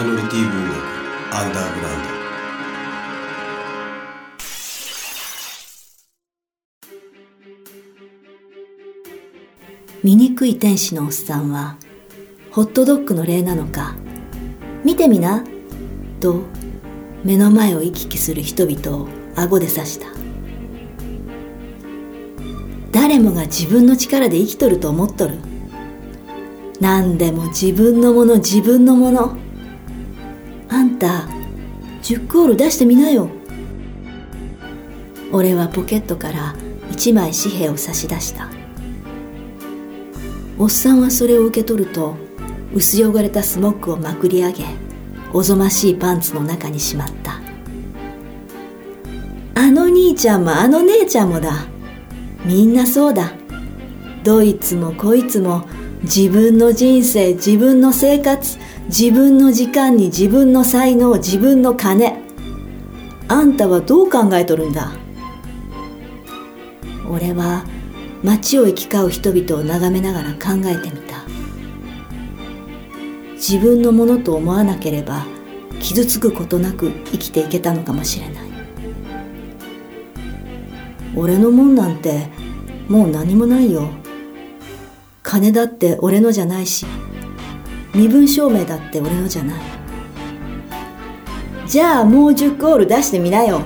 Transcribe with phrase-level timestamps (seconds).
[0.00, 0.76] イノリティ文学
[1.36, 2.08] アンダーグラウンド。
[10.02, 11.76] 醜い天使のおっさんは
[12.50, 13.94] ホットドッグの例なのか
[14.82, 15.44] 見てみな
[16.20, 16.44] と
[17.22, 20.06] 目の前を行き来する人々を顎で刺した。
[22.90, 25.34] 誰もが自分の力で生きとると思っとる。
[26.80, 29.39] 何でも自分のもの自分のもの。
[30.70, 31.26] あんた
[32.02, 33.28] 10コール出してみなよ。
[35.32, 36.54] 俺はポケットから
[36.90, 38.48] 一枚紙幣を差し出した。
[40.58, 42.16] おっさんはそれを受け取ると
[42.74, 44.64] 薄汚れたスモックをまくり上げ
[45.32, 47.40] おぞましいパンツの中にしまった。
[49.54, 51.66] あの兄ちゃんもあの姉ちゃんもだ。
[52.44, 53.32] みんなそうだ。
[54.22, 55.64] どいつもこいつも
[56.02, 62.18] 自分の人生自分の生活自分の時間に自分の才能自分の金。
[63.28, 64.92] あんたはどう考えとるんだ？
[67.08, 67.64] 俺は
[68.22, 71.20] 街を行き交う人々を眺めながら考えてみた。
[73.34, 75.26] 自分のものと思わなければ
[75.80, 78.50] 傷つくことなく生きていけたのかもしれない。
[81.14, 82.28] 俺のもんなんて
[82.88, 83.88] もう何もないよ。
[85.30, 86.84] 金だって俺のじゃないし
[87.94, 89.60] 身分証明だって俺のじゃない。
[91.68, 93.62] じゃあもう10コール出してみなよ。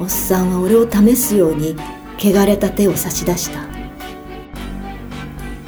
[0.00, 1.76] おっさんは俺を試すように
[2.18, 3.60] 汚れた手を差し出した。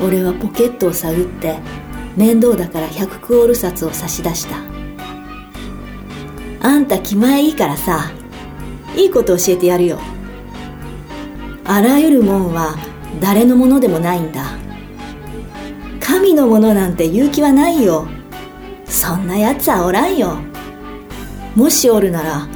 [0.05, 1.61] 俺はポケットを探って
[2.17, 4.57] 面倒だから100クオール札を差し出した。
[6.69, 8.11] あんた気前いいからさ
[8.97, 10.01] いいこと教えてやるよ。
[11.65, 12.77] あらゆるもんは
[13.21, 14.45] 誰のものでもないんだ。
[16.01, 18.07] 神のものなんて言う気はないよ。
[18.85, 20.39] そんなやつはおらんよ。
[21.55, 22.49] もしおるなら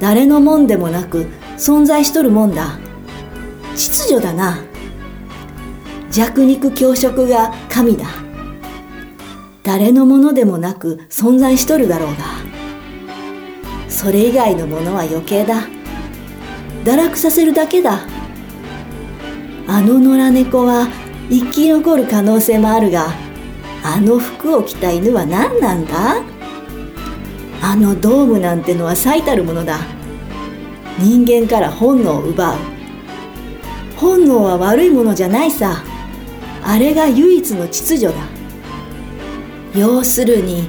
[0.00, 1.26] 誰のもんでもなく
[1.56, 2.78] 存在しとるもんだ。
[3.76, 4.58] 秩序だな。
[6.10, 8.06] 弱肉強食が神だ。
[9.62, 12.24] 誰のものでもなく存在しとるだろうが
[13.88, 15.68] それ以外のものは余計だ。
[16.84, 18.00] 堕落させるだけだ。
[19.66, 20.88] あの野良猫は
[21.30, 23.14] 生き残る可能性もあるが
[23.84, 26.22] あの服を着た犬は何なんだ？
[27.62, 29.78] あのドームなんてのは最たるものだ。
[30.98, 32.58] 人間から本能を奪う。
[33.96, 35.82] 本能は悪いものじゃないさ。
[36.62, 38.14] あれが唯一の秩序だ。
[39.74, 40.68] 要するに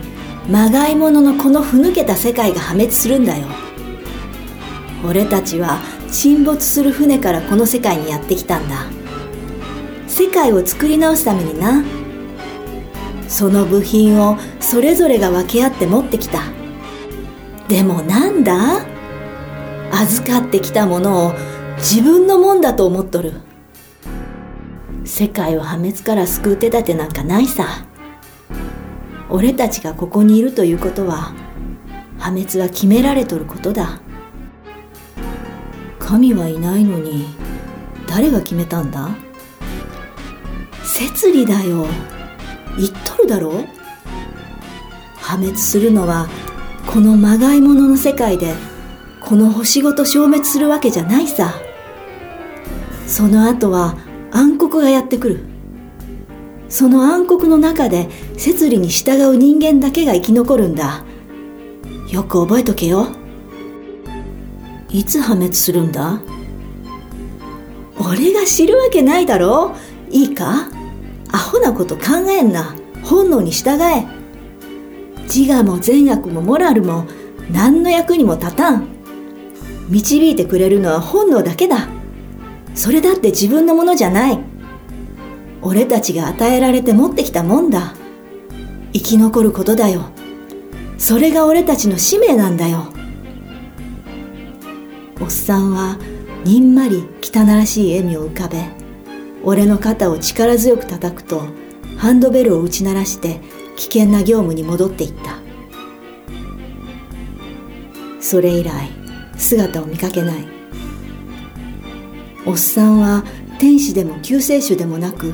[0.50, 3.47] まがいもののこのふぬけた世界が破滅するんだよ。
[5.03, 5.80] 俺たちは
[6.12, 8.86] 沈没する船からこの世界にやってきたんだ。
[10.08, 11.84] 世界を作り直すためにな。
[13.30, 16.42] その部品をそれぞれが分け合って持ってきた。
[17.70, 18.86] でもなんだ？
[19.94, 21.34] 預かってきたものを
[21.78, 23.36] 自分のもんだと思っとる。
[25.06, 27.86] 世界を破滅から救う手立てなんかないさ。
[29.30, 31.34] 俺たちがここにいるということは
[32.18, 34.02] 破滅は決められとることだ。
[36.12, 37.26] 神はいないのに
[38.06, 39.16] 誰が決めたんだ？
[40.84, 41.86] 摂理だよ。
[42.78, 43.64] 言っとるだろ？
[45.16, 46.28] 破滅するのは
[46.86, 48.56] このまがいものの世界で
[49.22, 51.54] この星ごと消滅するわけじゃないさ。
[53.08, 53.96] その後は
[54.32, 55.46] 暗黒がやってくる。
[56.68, 61.06] その暗黒の中で摂理に従う人間だけが生き残るんだ。
[62.10, 63.08] よく覚えとけよ。
[64.91, 66.22] いつ破滅するんだ？
[67.97, 69.75] 俺が知るわけないだろ？
[70.09, 70.69] いいか？
[71.31, 72.75] アホなこと考えんな。
[73.03, 74.06] 本能に従え。
[75.24, 77.06] 自我も善悪もモラルも
[77.50, 78.88] 何の役にも立たん。
[79.90, 81.88] 導いてくれるのは本能だけだ。
[82.75, 84.40] それだって自分のものじゃない。
[85.62, 87.94] 俺たちが与えられて持ってきたもんだ。
[88.94, 90.10] 生き残ることだよ。
[90.98, 92.92] それが俺たちの使命なんだよ。
[95.31, 95.98] っさんは
[96.44, 98.66] にんまり汚らしい笑みを浮かべ
[99.44, 101.44] 俺の肩を力強く叩くと
[101.98, 103.39] ハンドベルを打ち鳴らして
[103.78, 105.38] 危険な業務に戻っていった。
[108.19, 108.89] それ以来
[109.38, 110.45] 姿を見かけない。
[112.45, 113.24] おっさんは
[113.57, 115.33] 天使でも救世主でもなく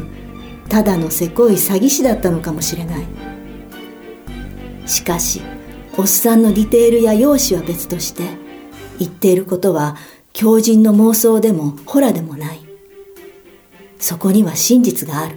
[0.69, 3.05] ただのせこい詐欺師だったのかもしれない。
[4.85, 5.41] しかし
[5.97, 8.23] おっさんのディテールや容姿は別として
[8.99, 9.95] 言っていることは
[10.33, 12.59] 強靭の妄想でもホラでもない。
[13.99, 15.35] そこには真実がある。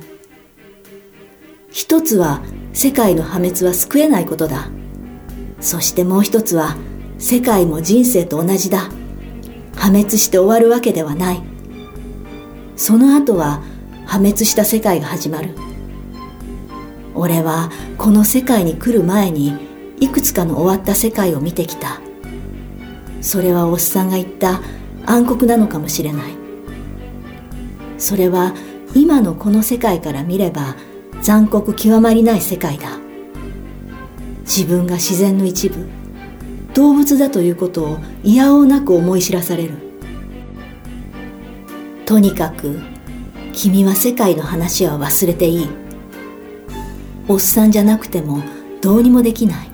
[1.71, 2.43] 一つは
[2.73, 4.69] 世界の破滅は救えないことだ。
[5.61, 6.77] そしてもう一つは
[7.19, 8.91] 世界も人生と同じだ。
[9.77, 11.43] 破滅して終わるわけではない。
[12.77, 13.63] その後は
[14.07, 15.55] 破滅した世界が始まる。
[17.15, 19.55] 俺はこの世界に来る前に
[20.01, 22.01] いくつかの終わった世界を見てきた。
[23.21, 24.61] それはおっさんが言った
[25.07, 26.33] 暗黒なのかもしれない。
[27.99, 28.55] それは
[28.95, 30.75] 今のこの世界から見れば
[31.23, 32.99] 残酷極まりない世界だ。
[34.43, 35.87] 自分が自然の一部
[36.75, 39.75] 動物だということをいやおうなく思い知らされる。
[42.07, 42.81] とにかく
[43.53, 45.69] 君は世界の話は忘れていい。
[47.29, 48.43] おっさんじゃなくても
[48.81, 49.71] どうにもできない。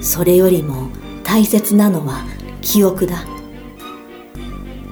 [0.00, 0.88] それよりも
[1.28, 2.24] 大切なのは
[2.62, 3.26] 記憶だ。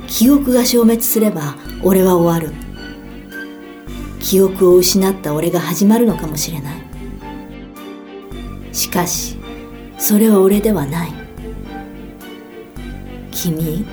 [0.07, 2.55] 記憶が消滅すれば俺は終わる。
[4.21, 6.77] 記憶を失った俺が始まるのかもしれない。
[8.71, 9.39] しかし
[9.97, 11.13] それは俺ではない。
[13.31, 13.87] 君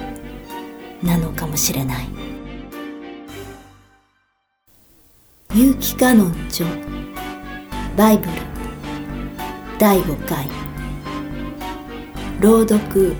[1.01, 2.07] なのかもしれない。
[5.55, 6.67] 有機カノン著。
[7.95, 8.31] バイブル。
[9.79, 10.72] 第5回。
[12.43, 13.15] 朗読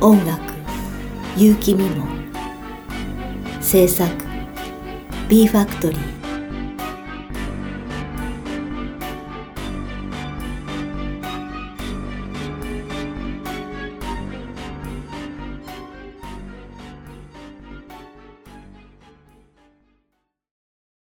[0.00, 0.40] 音楽
[1.36, 2.06] 有機美も
[3.60, 4.10] 制作
[5.28, 6.21] B ファクトリー